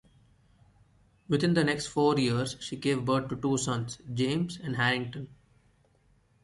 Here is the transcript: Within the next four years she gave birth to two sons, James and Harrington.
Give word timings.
Within 1.27 1.53
the 1.53 1.63
next 1.63 1.85
four 1.85 2.17
years 2.17 2.57
she 2.59 2.75
gave 2.75 3.05
birth 3.05 3.29
to 3.29 3.35
two 3.35 3.59
sons, 3.59 3.99
James 4.11 4.57
and 4.57 4.75
Harrington. 4.77 5.27